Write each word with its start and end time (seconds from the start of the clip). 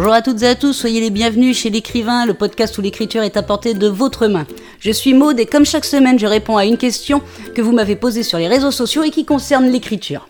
Bonjour 0.00 0.12
à 0.12 0.22
toutes 0.22 0.44
et 0.44 0.46
à 0.46 0.54
tous, 0.54 0.74
soyez 0.74 1.00
les 1.00 1.10
bienvenus 1.10 1.58
chez 1.58 1.70
l'écrivain, 1.70 2.24
le 2.24 2.32
podcast 2.32 2.78
où 2.78 2.80
l'écriture 2.80 3.24
est 3.24 3.36
apportée 3.36 3.74
de 3.74 3.88
votre 3.88 4.28
main. 4.28 4.46
Je 4.78 4.92
suis 4.92 5.12
Maude 5.12 5.40
et 5.40 5.44
comme 5.44 5.66
chaque 5.66 5.84
semaine, 5.84 6.20
je 6.20 6.26
réponds 6.28 6.56
à 6.56 6.66
une 6.66 6.76
question 6.76 7.20
que 7.56 7.62
vous 7.62 7.72
m'avez 7.72 7.96
posée 7.96 8.22
sur 8.22 8.38
les 8.38 8.46
réseaux 8.46 8.70
sociaux 8.70 9.02
et 9.02 9.10
qui 9.10 9.24
concerne 9.24 9.66
l'écriture. 9.66 10.28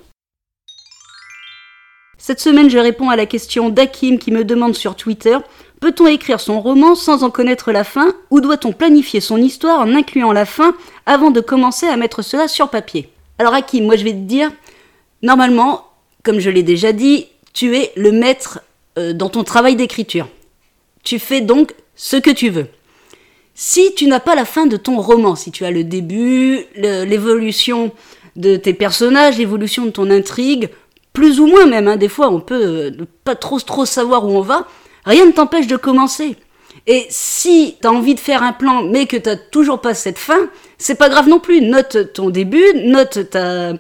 Cette 2.17 2.41
semaine, 2.41 2.71
je 2.71 2.79
réponds 2.79 3.11
à 3.11 3.17
la 3.17 3.27
question 3.27 3.69
d'Akim 3.69 4.19
qui 4.19 4.33
me 4.33 4.43
demande 4.43 4.75
sur 4.75 4.97
Twitter 4.97 5.37
Peut-on 5.81 6.07
écrire 6.07 6.41
son 6.41 6.63
roman 6.63 6.95
sans 6.95 7.23
en 7.23 7.29
connaître 7.29 7.71
la 7.71 7.85
fin 7.85 8.15
ou 8.31 8.41
doit-on 8.41 8.73
planifier 8.73 9.21
son 9.21 9.37
histoire 9.37 9.81
en 9.81 9.95
incluant 9.95 10.33
la 10.33 10.47
fin 10.47 10.75
avant 11.05 11.31
de 11.31 11.43
commencer 11.43 11.87
à 11.87 11.99
mettre 11.99 12.23
cela 12.23 12.49
sur 12.49 12.71
papier? 12.71 13.11
Alors 13.39 13.53
Hakim, 13.53 13.85
moi 13.85 13.97
je 13.97 14.05
vais 14.05 14.13
te 14.13 14.17
dire, 14.17 14.51
normalement, 15.21 15.85
comme 16.25 16.39
je 16.39 16.49
l'ai 16.49 16.63
déjà 16.63 16.95
dit, 16.95 17.27
tu 17.53 17.77
es 17.77 17.93
le 17.97 18.13
maître 18.13 18.61
dans 19.15 19.29
ton 19.29 19.45
travail 19.45 19.77
d'écriture. 19.77 20.29
Tu 21.05 21.19
fais 21.19 21.41
donc 21.41 21.75
ce 21.95 22.17
que 22.17 22.31
tu 22.31 22.51
veux. 22.51 22.67
Si 23.55 23.95
tu 23.95 24.07
n'as 24.07 24.21
pas 24.21 24.35
la 24.35 24.45
fin 24.45 24.67
de 24.67 24.77
ton 24.77 25.01
roman, 25.01 25.35
si 25.35 25.51
tu 25.51 25.65
as 25.65 25.71
le 25.71 25.85
début, 25.85 26.65
l'évolution 26.77 27.93
de 28.37 28.57
tes 28.57 28.75
personnages, 28.75 29.39
l'évolution 29.39 29.87
de 29.87 29.91
ton 29.91 30.11
intrigue, 30.11 30.71
plus 31.13 31.41
ou 31.41 31.47
moins 31.47 31.67
même, 31.67 31.89
hein, 31.89 31.97
des 31.97 32.09
fois 32.09 32.29
on 32.29 32.41
peut 32.41 32.63
euh, 32.63 32.91
ne 32.91 33.05
pas 33.05 33.35
trop 33.35 33.59
trop 33.59 33.85
savoir 33.85 34.25
où 34.25 34.31
on 34.31 34.43
va, 34.43 34.69
Rien 35.09 35.25
ne 35.25 35.33
t'empêche 35.33 35.67
de 35.67 35.77
commencer. 35.77 36.37
Et 36.87 37.07
si 37.09 37.77
tu 37.81 37.89
as 37.89 37.91
envie 37.91 38.15
de 38.15 38.21
faire 38.21 38.43
un 38.43 38.53
plan 38.53 38.83
mais 38.83 39.07
que 39.07 39.17
tu 39.17 39.31
toujours 39.51 39.81
pas 39.81 39.95
cette 39.95 40.19
fin, 40.19 40.51
c'est 40.77 40.97
pas 40.97 41.09
grave 41.09 41.29
non 41.29 41.41
plus. 41.41 41.63
Note 41.63 42.13
ton 42.13 42.29
début, 42.29 42.65
note, 42.75 43.31
ta, 43.31 43.73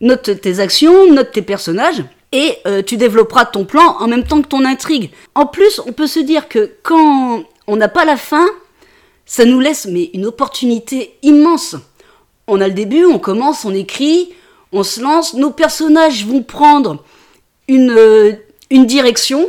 note 0.00 0.40
tes 0.40 0.60
actions, 0.60 1.12
note 1.12 1.32
tes 1.32 1.42
personnages 1.42 2.04
et 2.36 2.58
euh, 2.66 2.82
tu 2.82 2.98
développeras 2.98 3.46
ton 3.46 3.64
plan 3.64 3.96
en 3.98 4.08
même 4.08 4.24
temps 4.24 4.42
que 4.42 4.48
ton 4.48 4.66
intrigue. 4.66 5.10
En 5.34 5.46
plus, 5.46 5.80
on 5.86 5.92
peut 5.92 6.06
se 6.06 6.20
dire 6.20 6.48
que 6.48 6.70
quand 6.82 7.44
on 7.66 7.76
n'a 7.76 7.88
pas 7.88 8.04
la 8.04 8.18
fin, 8.18 8.46
ça 9.24 9.46
nous 9.46 9.58
laisse 9.58 9.86
mais 9.86 10.10
une 10.12 10.26
opportunité 10.26 11.16
immense. 11.22 11.76
On 12.46 12.60
a 12.60 12.68
le 12.68 12.74
début, 12.74 13.06
on 13.06 13.18
commence, 13.18 13.64
on 13.64 13.74
écrit, 13.74 14.34
on 14.70 14.82
se 14.82 15.00
lance, 15.00 15.32
nos 15.32 15.50
personnages 15.50 16.26
vont 16.26 16.42
prendre 16.42 17.02
une, 17.68 17.90
euh, 17.90 18.32
direction, 18.70 19.48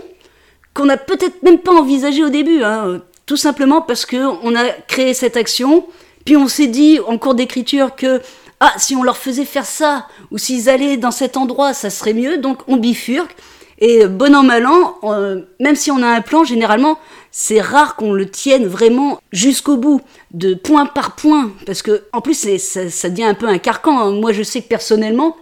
qu'on 0.73 0.85
n'a 0.85 0.95
peut-être 0.97 1.43
même 1.43 1.59
pas 1.59 1.73
envisagé 1.73 2.23
au 2.23 2.29
début, 2.29 2.63
hein. 2.63 3.01
tout 3.25 3.35
simplement 3.35 3.81
parce 3.81 4.05
que 4.05 4.17
on 4.43 4.55
a 4.55 4.69
créé 4.87 5.13
cette 5.13 5.35
action, 5.35 5.85
puis 6.23 6.37
on 6.37 6.47
s'est 6.47 6.67
dit 6.67 6.99
en 7.05 7.17
cours 7.17 7.35
d'écriture 7.35 7.95
que 7.95 8.21
ah 8.59 8.73
si 8.77 8.95
on 8.95 9.03
leur 9.03 9.17
faisait 9.17 9.45
faire 9.45 9.65
ça 9.65 10.07
ou 10.31 10.37
s'ils 10.37 10.69
allaient 10.69 10.97
dans 10.97 11.11
cet 11.11 11.37
endroit, 11.37 11.73
ça 11.73 11.89
serait 11.89 12.13
mieux, 12.13 12.37
donc 12.37 12.59
on 12.67 12.77
bifurque. 12.77 13.35
Et 13.79 14.07
bon 14.07 14.35
an 14.35 14.41
mal 14.41 14.65
an, 14.65 14.97
euh, 15.03 15.41
même 15.59 15.75
si 15.75 15.91
on 15.91 16.01
a 16.01 16.07
un 16.07 16.21
plan, 16.21 16.43
généralement, 16.43 16.97
c'est 17.29 17.61
rare 17.61 17.95
qu'on 17.95 18.11
le 18.11 18.27
tienne 18.27 18.65
vraiment 18.65 19.19
jusqu'au 19.31 19.77
bout, 19.77 20.01
de 20.31 20.55
point 20.55 20.87
par 20.87 21.15
point, 21.15 21.51
parce 21.67 21.83
que 21.83 22.05
en 22.11 22.21
plus 22.21 22.33
ça, 22.57 23.09
devient 23.09 23.25
un 23.25 23.35
peu 23.35 23.47
un 23.47 23.59
carcan. 23.59 23.99
Hein. 23.99 24.11
Moi, 24.13 24.33
je 24.33 24.41
sais 24.41 24.63
que 24.63 24.67
personnellement, 24.67 25.37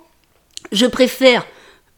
je 0.74 0.86
préfère 0.86 1.46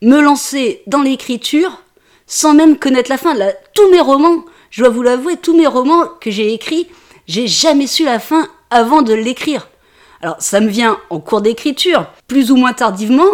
me 0.04 0.22
lancer 0.22 0.84
dans 0.86 1.02
l'écriture 1.02 1.82
sans 2.28 2.54
même 2.54 2.78
connaître 2.78 3.10
la 3.10 3.18
fin. 3.18 3.34
Tous 3.74 3.90
mes 3.90 4.02
romans, 4.02 4.46
je 4.70 4.84
dois 4.84 4.92
vous 4.92 5.02
l'avouer, 5.02 5.38
tous 5.38 5.58
mes 5.58 5.66
romans 5.66 6.06
que 6.22 6.30
j'ai 6.30 6.54
écrits, 6.54 6.88
j'ai 7.26 7.48
jamais 7.48 7.88
su 7.88 8.06
la 8.06 8.20
fin 8.20 8.48
avant 8.70 9.02
de 9.02 9.14
l'écrire. 9.14 9.70
Alors 10.22 10.38
ça 10.40 10.60
me 10.60 10.68
vient 10.68 10.98
en 11.10 11.20
cours 11.20 11.42
d'écriture, 11.42 12.08
plus 12.28 12.52
ou 12.52 12.56
moins 12.56 12.74
tardivement, 12.74 13.30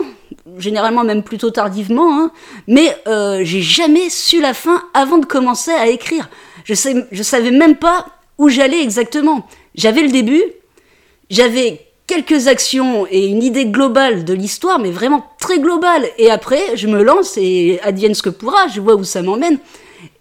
généralement 0.57 1.03
même 1.03 1.23
plutôt 1.23 1.49
tardivement, 1.49 2.19
hein, 2.19 2.31
mais 2.67 2.95
euh, 3.07 3.41
j'ai 3.43 3.61
jamais 3.61 4.09
su 4.09 4.41
la 4.41 4.53
fin 4.53 4.83
avant 4.93 5.17
de 5.17 5.25
commencer 5.25 5.71
à 5.71 5.87
écrire. 5.87 6.29
Je, 6.65 6.73
sais, 6.73 7.07
je 7.11 7.23
savais 7.23 7.51
même 7.51 7.75
pas 7.75 8.05
où 8.37 8.49
j'allais 8.49 8.81
exactement. 8.81 9.47
J'avais 9.75 10.01
le 10.01 10.09
début, 10.09 10.43
j'avais 11.29 11.81
quelques 12.07 12.47
actions 12.47 13.07
et 13.09 13.27
une 13.27 13.41
idée 13.41 13.65
globale 13.65 14.25
de 14.25 14.33
l'histoire, 14.33 14.79
mais 14.79 14.91
vraiment 14.91 15.25
très 15.39 15.59
globale. 15.59 16.05
Et 16.17 16.29
après, 16.29 16.75
je 16.75 16.87
me 16.87 17.01
lance 17.01 17.37
et 17.37 17.79
advienne 17.81 18.13
ce 18.13 18.21
que 18.21 18.29
pourra, 18.29 18.67
je 18.67 18.81
vois 18.81 18.95
où 18.95 19.03
ça 19.03 19.21
m'emmène. 19.21 19.57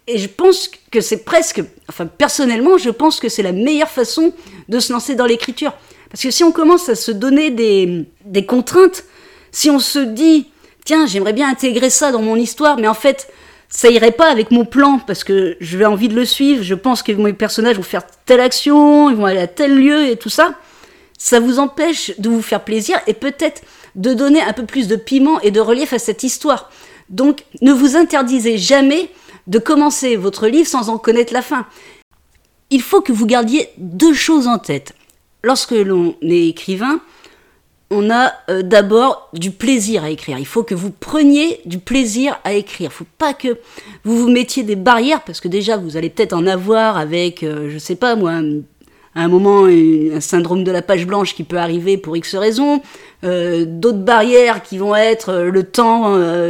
Et 0.07 0.17
je 0.17 0.27
pense 0.27 0.69
que 0.91 1.01
c'est 1.01 1.23
presque, 1.23 1.61
enfin 1.87 2.05
personnellement, 2.05 2.77
je 2.77 2.89
pense 2.89 3.19
que 3.19 3.29
c'est 3.29 3.43
la 3.43 3.51
meilleure 3.51 3.89
façon 3.89 4.33
de 4.69 4.79
se 4.79 4.91
lancer 4.91 5.15
dans 5.15 5.25
l'écriture. 5.25 5.73
Parce 6.13 6.23
que 6.23 6.31
si 6.31 6.45
on 6.45 6.53
commence 6.53 6.87
à 6.87 6.95
se 6.95 7.11
donner 7.11 7.51
des, 7.51 8.05
des 8.23 8.45
contraintes, 8.45 9.03
si 9.51 9.69
on 9.69 9.79
se 9.79 9.99
dit, 9.99 10.47
tiens, 10.85 11.05
j'aimerais 11.05 11.33
bien 11.33 11.49
intégrer 11.49 11.89
ça 11.89 12.13
dans 12.13 12.21
mon 12.21 12.37
histoire, 12.37 12.77
mais 12.77 12.87
en 12.87 12.93
fait, 12.93 13.27
ça 13.67 13.89
irait 13.89 14.11
pas 14.11 14.31
avec 14.31 14.51
mon 14.51 14.63
plan 14.63 14.99
parce 15.05 15.25
que 15.25 15.57
je 15.59 15.77
vais 15.77 15.85
envie 15.85 16.07
de 16.07 16.15
le 16.15 16.23
suivre, 16.23 16.63
je 16.63 16.75
pense 16.75 17.03
que 17.03 17.11
mes 17.11 17.33
personnages 17.33 17.75
vont 17.75 17.83
faire 17.83 18.03
telle 18.25 18.39
action, 18.39 19.09
ils 19.09 19.17
vont 19.17 19.25
aller 19.25 19.41
à 19.41 19.47
tel 19.47 19.75
lieu 19.75 20.07
et 20.07 20.15
tout 20.15 20.29
ça 20.29 20.55
ça 21.23 21.39
vous 21.39 21.57
empêche 21.57 22.19
de 22.19 22.27
vous 22.27 22.41
faire 22.41 22.65
plaisir 22.65 22.99
et 23.07 23.13
peut-être 23.13 23.61
de 23.95 24.13
donner 24.13 24.41
un 24.41 24.51
peu 24.51 24.65
plus 24.65 24.89
de 24.89 24.97
piment 24.97 25.39
et 25.39 25.51
de 25.51 25.61
relief 25.61 25.93
à 25.93 25.99
cette 25.99 26.21
histoire. 26.21 26.69
Donc 27.09 27.45
ne 27.61 27.71
vous 27.71 27.95
interdisez 27.95 28.57
jamais 28.57 29.09
de 29.47 29.57
commencer 29.57 30.17
votre 30.17 30.47
livre 30.47 30.67
sans 30.67 30.89
en 30.89 30.97
connaître 30.97 31.31
la 31.31 31.41
fin. 31.41 31.65
Il 32.71 32.81
faut 32.81 32.99
que 32.99 33.13
vous 33.13 33.25
gardiez 33.25 33.69
deux 33.77 34.13
choses 34.13 34.47
en 34.47 34.57
tête. 34.57 34.93
Lorsque 35.43 35.71
l'on 35.71 36.15
est 36.21 36.47
écrivain, 36.47 37.01
on 37.89 38.09
a 38.09 38.33
euh, 38.49 38.61
d'abord 38.61 39.29
du 39.33 39.51
plaisir 39.51 40.03
à 40.03 40.09
écrire. 40.09 40.39
Il 40.39 40.45
faut 40.45 40.63
que 40.63 40.73
vous 40.73 40.89
preniez 40.89 41.59
du 41.65 41.79
plaisir 41.79 42.39
à 42.43 42.53
écrire. 42.53 42.89
Il 42.89 42.93
ne 42.93 42.97
faut 42.97 43.05
pas 43.17 43.33
que 43.33 43.59
vous 44.05 44.17
vous 44.17 44.29
mettiez 44.29 44.63
des 44.63 44.75
barrières 44.75 45.21
parce 45.21 45.41
que 45.41 45.47
déjà 45.47 45.77
vous 45.77 45.97
allez 45.97 46.09
peut-être 46.09 46.33
en 46.33 46.47
avoir 46.47 46.97
avec, 46.97 47.43
euh, 47.43 47.69
je 47.69 47.77
sais 47.77 47.95
pas 47.95 48.15
moi, 48.15 48.31
à 49.15 49.21
un 49.21 49.27
moment 49.27 49.65
un 49.65 50.21
syndrome 50.21 50.63
de 50.63 50.71
la 50.71 50.81
page 50.81 51.05
blanche 51.05 51.35
qui 51.35 51.43
peut 51.43 51.57
arriver 51.57 51.97
pour 51.97 52.15
X 52.17 52.35
raisons, 52.35 52.81
euh, 53.23 53.65
d'autres 53.67 53.99
barrières 53.99 54.63
qui 54.63 54.77
vont 54.77 54.95
être 54.95 55.29
euh, 55.29 55.51
le 55.51 55.63
temps 55.63 56.03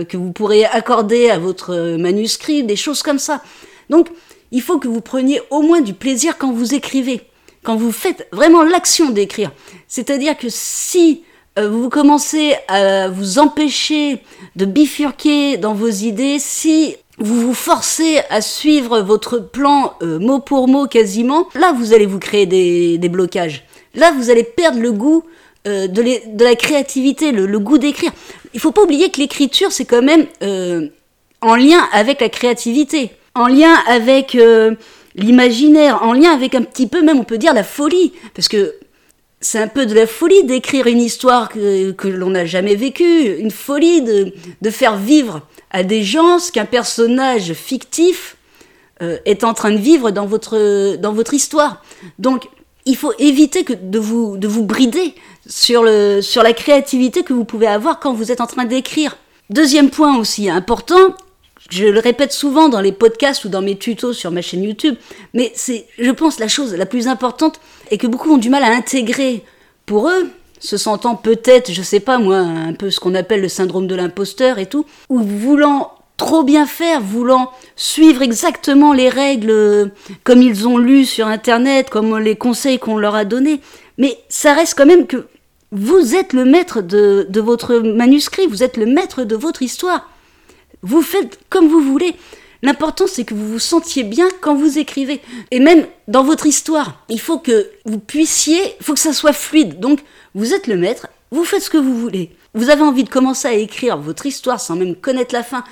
que 0.07 0.17
vous 0.17 0.31
pourrez 0.31 0.65
accorder 0.65 1.29
à 1.29 1.39
votre 1.39 1.97
manuscrit, 1.97 2.63
des 2.63 2.75
choses 2.75 3.01
comme 3.01 3.19
ça. 3.19 3.41
Donc, 3.89 4.09
il 4.51 4.61
faut 4.61 4.77
que 4.77 4.87
vous 4.87 5.01
preniez 5.01 5.41
au 5.49 5.61
moins 5.61 5.81
du 5.81 5.93
plaisir 5.93 6.37
quand 6.37 6.51
vous 6.51 6.73
écrivez, 6.75 7.21
quand 7.63 7.75
vous 7.75 7.91
faites 7.91 8.27
vraiment 8.31 8.63
l'action 8.63 9.09
d'écrire. 9.09 9.51
C'est-à-dire 9.87 10.37
que 10.37 10.47
si 10.49 11.23
vous 11.55 11.89
commencez 11.89 12.55
à 12.67 13.09
vous 13.09 13.37
empêcher 13.37 14.23
de 14.55 14.65
bifurquer 14.65 15.57
dans 15.57 15.75
vos 15.75 15.89
idées, 15.89 16.39
si 16.39 16.95
vous 17.19 17.39
vous 17.39 17.53
forcez 17.53 18.21
à 18.29 18.41
suivre 18.41 19.01
votre 19.01 19.37
plan 19.37 19.93
euh, 20.01 20.19
mot 20.19 20.39
pour 20.39 20.67
mot 20.67 20.87
quasiment, 20.87 21.47
là 21.55 21.71
vous 21.71 21.93
allez 21.93 22.05
vous 22.05 22.19
créer 22.19 22.45
des, 22.45 23.09
blocages. 23.09 23.63
Là 23.95 24.11
vous 24.11 24.29
allez 24.29 24.43
perdre 24.43 24.79
le 24.79 24.91
goût 24.91 25.23
euh, 25.67 25.87
de, 25.87 26.43
la 26.43 26.55
créativité, 26.55 27.31
le, 27.31 27.59
goût 27.59 27.77
d'écrire. 27.77 28.11
Il 28.53 28.59
faut 28.59 28.71
pas 28.71 28.83
oublier 28.83 29.11
que 29.11 29.19
l'écriture 29.19 29.71
c'est 29.71 29.85
quand 29.85 30.01
même 30.01 30.25
euh, 30.41 30.87
en 31.41 31.55
lien 31.55 31.87
avec 31.91 32.21
la 32.21 32.29
créativité, 32.29 33.11
en 33.35 33.47
lien 33.47 33.75
avec 33.87 34.37
l'imaginaire, 35.15 36.03
en 36.03 36.13
lien 36.13 36.31
avec 36.31 36.55
un 36.55 36.61
petit 36.61 36.87
peu 36.87 37.01
même 37.01 37.19
on 37.19 37.23
peut 37.23 37.37
dire 37.37 37.53
la 37.53 37.63
folie, 37.63 38.13
parce 38.33 38.47
que 38.47 38.75
c'est 39.41 39.59
un 39.59 39.67
peu 39.67 39.85
de 39.85 39.93
la 39.93 40.07
folie 40.07 40.43
d'écrire 40.45 40.87
une 40.87 41.01
histoire 41.01 41.49
que, 41.49 41.91
que 41.91 42.07
l'on 42.07 42.29
n'a 42.29 42.45
jamais 42.45 42.75
vécue, 42.75 43.35
une 43.37 43.51
folie 43.51 44.01
de, 44.01 44.33
de 44.61 44.69
faire 44.69 44.95
vivre 44.95 45.41
à 45.69 45.83
des 45.83 46.03
gens 46.03 46.39
ce 46.39 46.51
qu'un 46.51 46.65
personnage 46.65 47.53
fictif 47.53 48.37
euh, 49.01 49.17
est 49.25 49.43
en 49.43 49.53
train 49.53 49.71
de 49.71 49.77
vivre 49.77 50.11
dans 50.11 50.25
votre, 50.25 50.95
dans 50.95 51.11
votre 51.11 51.33
histoire. 51.33 51.83
Donc, 52.19 52.47
il 52.85 52.95
faut 52.95 53.13
éviter 53.19 53.63
que 53.63 53.73
de, 53.73 53.99
vous, 53.99 54.37
de 54.37 54.47
vous 54.47 54.63
brider 54.63 55.15
sur, 55.47 55.83
le, 55.83 56.21
sur 56.21 56.43
la 56.43 56.53
créativité 56.53 57.23
que 57.23 57.33
vous 57.33 57.45
pouvez 57.45 57.67
avoir 57.67 57.99
quand 57.99 58.13
vous 58.13 58.31
êtes 58.31 58.39
en 58.39 58.47
train 58.47 58.65
d'écrire. 58.65 59.17
Deuxième 59.49 59.89
point 59.89 60.17
aussi 60.17 60.49
important, 60.49 61.15
je 61.69 61.85
le 61.85 61.99
répète 61.99 62.31
souvent 62.31 62.69
dans 62.69 62.81
les 62.81 62.91
podcasts 62.91 63.45
ou 63.45 63.49
dans 63.49 63.61
mes 63.61 63.77
tutos 63.77 64.13
sur 64.13 64.31
ma 64.31 64.41
chaîne 64.41 64.63
YouTube, 64.63 64.95
mais 65.33 65.51
c'est, 65.55 65.85
je 65.97 66.11
pense, 66.11 66.39
la 66.39 66.47
chose 66.47 66.73
la 66.75 66.85
plus 66.85 67.07
importante 67.07 67.59
et 67.91 67.97
que 67.97 68.07
beaucoup 68.07 68.31
ont 68.31 68.37
du 68.37 68.49
mal 68.49 68.63
à 68.63 68.71
intégrer 68.71 69.43
pour 69.85 70.09
eux, 70.09 70.29
se 70.59 70.77
sentant 70.77 71.15
peut-être, 71.15 71.71
je 71.71 71.81
sais 71.81 71.99
pas 71.99 72.17
moi, 72.17 72.37
un 72.37 72.73
peu 72.73 72.89
ce 72.89 72.99
qu'on 72.99 73.15
appelle 73.15 73.41
le 73.41 73.49
syndrome 73.49 73.87
de 73.87 73.95
l'imposteur 73.95 74.59
et 74.59 74.65
tout, 74.65 74.85
ou 75.09 75.19
voulant 75.19 75.91
trop 76.17 76.43
bien 76.43 76.65
faire, 76.65 77.01
voulant 77.01 77.51
suivre 77.75 78.21
exactement 78.21 78.93
les 78.93 79.09
règles 79.09 79.91
comme 80.23 80.41
ils 80.41 80.67
ont 80.67 80.77
lu 80.77 81.05
sur 81.05 81.27
internet, 81.27 81.89
comme 81.89 82.17
les 82.17 82.35
conseils 82.35 82.79
qu'on 82.79 82.97
leur 82.97 83.15
a 83.15 83.25
donnés. 83.25 83.59
Mais 83.97 84.17
ça 84.29 84.53
reste 84.53 84.75
quand 84.77 84.85
même 84.85 85.05
que 85.05 85.27
vous 85.71 86.15
êtes 86.15 86.33
le 86.33 86.45
maître 86.45 86.81
de, 86.81 87.25
de 87.29 87.41
votre 87.41 87.75
manuscrit, 87.79 88.47
vous 88.47 88.63
êtes 88.63 88.77
le 88.77 88.85
maître 88.85 89.23
de 89.23 89.35
votre 89.35 89.63
histoire. 89.63 90.09
Vous 90.83 91.01
faites 91.01 91.39
comme 91.49 91.67
vous 91.67 91.81
voulez. 91.81 92.15
L'important, 92.61 93.05
c'est 93.07 93.25
que 93.25 93.33
vous 93.33 93.47
vous 93.47 93.59
sentiez 93.59 94.03
bien 94.03 94.27
quand 94.39 94.55
vous 94.55 94.77
écrivez. 94.79 95.21
Et 95.51 95.59
même 95.59 95.85
dans 96.07 96.23
votre 96.23 96.45
histoire, 96.45 97.03
il 97.09 97.19
faut 97.19 97.37
que 97.37 97.69
vous 97.85 97.99
puissiez, 97.99 98.75
il 98.79 98.83
faut 98.83 98.93
que 98.93 98.99
ça 98.99 99.11
soit 99.11 99.33
fluide. 99.33 99.79
Donc, 99.79 99.99
vous 100.33 100.53
êtes 100.53 100.67
le 100.67 100.77
maître, 100.77 101.07
vous 101.31 101.43
faites 101.43 101.63
ce 101.63 101.69
que 101.69 101.77
vous 101.77 101.97
voulez. 101.97 102.31
Vous 102.53 102.69
avez 102.69 102.81
envie 102.81 103.03
de 103.03 103.09
commencer 103.09 103.47
à 103.47 103.53
écrire 103.53 103.97
votre 103.97 104.25
histoire 104.25 104.61
sans 104.61 104.75
même 104.75 104.95
connaître 104.95 105.33
la 105.33 105.43
fin. 105.43 105.63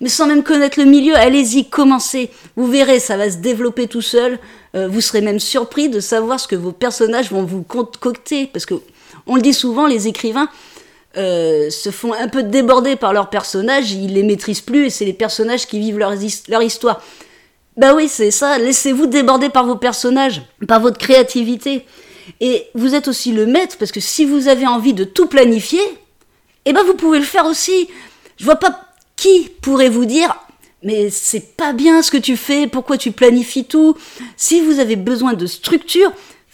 mais 0.00 0.08
sans 0.08 0.26
même 0.26 0.42
connaître 0.42 0.80
le 0.80 0.86
milieu, 0.86 1.14
allez-y, 1.14 1.68
commencez. 1.68 2.30
Vous 2.56 2.66
verrez, 2.66 2.98
ça 3.00 3.16
va 3.16 3.30
se 3.30 3.36
développer 3.36 3.86
tout 3.86 4.00
seul. 4.00 4.38
Euh, 4.74 4.88
vous 4.88 5.02
serez 5.02 5.20
même 5.20 5.38
surpris 5.38 5.88
de 5.88 6.00
savoir 6.00 6.40
ce 6.40 6.48
que 6.48 6.56
vos 6.56 6.72
personnages 6.72 7.30
vont 7.30 7.44
vous 7.44 7.62
concocter. 7.62 8.46
Parce 8.46 8.66
que, 8.66 8.74
on 9.26 9.36
le 9.36 9.42
dit 9.42 9.52
souvent, 9.52 9.86
les 9.86 10.08
écrivains 10.08 10.48
euh, 11.16 11.70
se 11.70 11.90
font 11.90 12.12
un 12.12 12.28
peu 12.28 12.42
déborder 12.42 12.96
par 12.96 13.12
leurs 13.12 13.30
personnages, 13.30 13.92
ils 13.92 14.14
les 14.14 14.22
maîtrisent 14.22 14.60
plus 14.60 14.86
et 14.86 14.90
c'est 14.90 15.04
les 15.04 15.12
personnages 15.12 15.66
qui 15.66 15.78
vivent 15.78 15.98
leur, 15.98 16.14
histoire. 16.62 17.02
Bah 17.76 17.94
oui, 17.94 18.08
c'est 18.08 18.30
ça, 18.30 18.58
laissez-vous 18.58 19.06
déborder 19.06 19.48
par 19.48 19.66
vos 19.66 19.76
personnages, 19.76 20.42
par 20.68 20.80
votre 20.80 20.98
créativité. 20.98 21.84
Et 22.40 22.66
vous 22.74 22.94
êtes 22.94 23.08
aussi 23.08 23.32
le 23.32 23.46
maître, 23.46 23.76
parce 23.78 23.90
que 23.90 24.00
si 24.00 24.24
vous 24.24 24.48
avez 24.48 24.66
envie 24.66 24.94
de 24.94 25.04
tout 25.04 25.26
planifier, 25.26 25.82
eh 26.64 26.72
ben 26.72 26.84
vous 26.84 26.94
pouvez 26.94 27.18
le 27.18 27.24
faire 27.24 27.46
aussi. 27.46 27.88
Je 28.36 28.44
vois 28.44 28.56
pas 28.56 28.80
qui 29.16 29.50
pourrait 29.60 29.88
vous 29.88 30.04
dire 30.04 30.36
mais 30.82 31.10
c'est 31.10 31.56
pas 31.56 31.72
bien 31.72 32.02
ce 32.02 32.10
que 32.10 32.16
tu 32.16 32.36
fais, 32.36 32.66
pourquoi 32.66 32.96
tu 32.96 33.12
planifies 33.12 33.66
tout 33.66 33.96
Si 34.36 34.60
vous 34.60 34.78
avez 34.78 34.96
besoin 34.96 35.34
de 35.34 35.44
structure, 35.46 36.10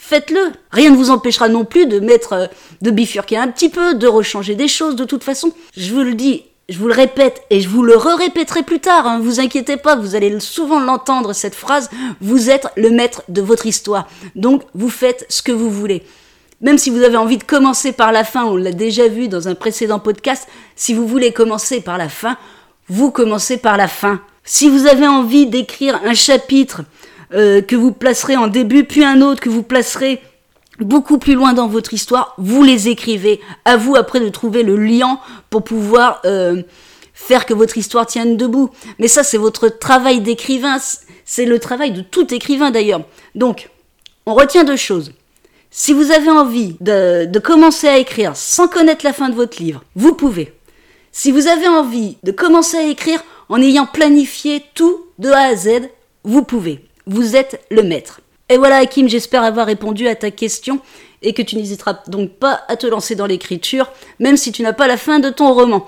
faites-le. 0.07 0.53
Rien 0.71 0.91
ne 0.91 0.95
vous 0.95 1.09
empêchera 1.09 1.49
non 1.49 1.65
plus 1.65 1.85
de 1.85 1.99
mettre, 1.99 2.33
euh, 2.33 2.47
de 2.81 2.91
bifurquer 2.91 3.37
un 3.37 3.49
petit 3.49 3.69
peu, 3.69 3.93
de 3.93 4.07
rechanger 4.07 4.55
des 4.55 4.69
choses 4.69 4.95
de 4.95 5.03
toute 5.03 5.23
façon. 5.23 5.51
Je 5.75 5.93
vous 5.93 6.01
le 6.01 6.13
dis, 6.13 6.45
je 6.69 6.77
vous 6.77 6.87
le 6.87 6.93
répète 6.93 7.41
et 7.49 7.59
je 7.59 7.67
vous 7.67 7.83
le 7.83 7.95
re-répéterai 7.97 8.63
plus 8.63 8.79
tard, 8.79 9.05
hein, 9.05 9.19
vous 9.21 9.41
inquiétez 9.41 9.75
pas, 9.75 9.97
vous 9.97 10.15
allez 10.15 10.39
souvent 10.39 10.79
l'entendre 10.79 11.33
cette 11.33 11.55
phrase, 11.55 11.89
vous 12.21 12.49
êtes 12.49 12.67
le 12.77 12.89
maître 12.89 13.23
de 13.27 13.41
votre 13.41 13.65
histoire. 13.65 14.07
Donc 14.35 14.63
vous 14.73 14.89
faites 14.89 15.25
ce 15.27 15.41
que 15.41 15.51
vous 15.51 15.69
voulez. 15.69 16.03
Même 16.61 16.77
si 16.77 16.89
vous 16.89 17.03
avez 17.03 17.17
envie 17.17 17.37
de 17.37 17.43
commencer 17.43 17.91
par 17.91 18.11
la 18.13 18.23
fin, 18.23 18.45
on 18.45 18.55
l'a 18.55 18.71
déjà 18.71 19.07
vu 19.07 19.27
dans 19.27 19.47
un 19.47 19.55
précédent 19.55 19.99
podcast, 19.99 20.47
si 20.75 20.93
vous 20.93 21.05
voulez 21.05 21.33
commencer 21.33 21.81
par 21.81 21.97
la 21.97 22.09
fin, 22.09 22.37
vous 22.87 23.11
commencez 23.11 23.57
par 23.57 23.75
la 23.75 23.89
fin. 23.89 24.21
Si 24.45 24.69
vous 24.69 24.87
avez 24.87 25.07
envie 25.07 25.47
d'écrire 25.47 25.99
un 26.05 26.13
chapitre 26.13 26.83
euh, 27.33 27.61
que 27.61 27.75
vous 27.75 27.91
placerez 27.91 28.35
en 28.35 28.47
début, 28.47 28.83
puis 28.83 29.03
un 29.03 29.21
autre 29.21 29.41
que 29.41 29.49
vous 29.49 29.63
placerez 29.63 30.21
beaucoup 30.79 31.17
plus 31.17 31.33
loin 31.33 31.53
dans 31.53 31.67
votre 31.67 31.93
histoire, 31.93 32.33
vous 32.37 32.63
les 32.63 32.87
écrivez. 32.87 33.41
À 33.65 33.77
vous 33.77 33.95
après 33.95 34.19
de 34.19 34.29
trouver 34.29 34.63
le 34.63 34.77
lien 34.77 35.19
pour 35.49 35.63
pouvoir 35.63 36.21
euh, 36.25 36.61
faire 37.13 37.45
que 37.45 37.53
votre 37.53 37.77
histoire 37.77 38.05
tienne 38.05 38.37
debout. 38.37 38.69
Mais 38.99 39.07
ça, 39.07 39.23
c'est 39.23 39.37
votre 39.37 39.67
travail 39.69 40.21
d'écrivain. 40.21 40.77
C'est 41.25 41.45
le 41.45 41.59
travail 41.59 41.91
de 41.91 42.01
tout 42.01 42.33
écrivain 42.33 42.71
d'ailleurs. 42.71 43.01
Donc, 43.35 43.69
on 44.25 44.33
retient 44.33 44.63
deux 44.63 44.77
choses. 44.77 45.13
Si 45.69 45.93
vous 45.93 46.11
avez 46.11 46.29
envie 46.29 46.75
de 46.79 47.39
commencer 47.39 47.87
à 47.87 47.97
écrire 47.97 48.35
sans 48.35 48.67
connaître 48.67 49.03
la 49.03 49.13
fin 49.13 49.29
de 49.29 49.35
votre 49.35 49.61
livre, 49.61 49.83
vous 49.95 50.13
pouvez. 50.13 50.53
Si 51.11 51.31
vous 51.31 51.47
avez 51.47 51.67
envie 51.67 52.17
de 52.23 52.31
commencer 52.31 52.77
à 52.77 52.83
écrire 52.83 53.23
en 53.49 53.61
ayant 53.61 53.85
planifié 53.85 54.63
tout 54.75 55.05
de 55.17 55.29
A 55.29 55.47
à 55.47 55.55
Z, 55.55 55.89
vous 56.23 56.43
pouvez. 56.43 56.86
Vous 57.07 57.35
êtes 57.35 57.61
le 57.71 57.83
maître. 57.83 58.21
Et 58.49 58.57
voilà 58.57 58.77
Hakim, 58.77 59.09
j'espère 59.09 59.43
avoir 59.43 59.65
répondu 59.65 60.07
à 60.07 60.15
ta 60.15 60.31
question 60.31 60.79
et 61.21 61.33
que 61.33 61.41
tu 61.41 61.55
n'hésiteras 61.55 61.99
donc 62.07 62.31
pas 62.31 62.61
à 62.67 62.77
te 62.77 62.85
lancer 62.85 63.15
dans 63.15 63.25
l'écriture, 63.25 63.91
même 64.19 64.37
si 64.37 64.51
tu 64.51 64.61
n'as 64.61 64.73
pas 64.73 64.87
la 64.87 64.97
fin 64.97 65.19
de 65.19 65.29
ton 65.29 65.53
roman. 65.53 65.87